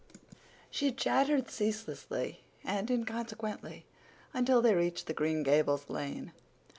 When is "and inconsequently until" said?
2.63-4.59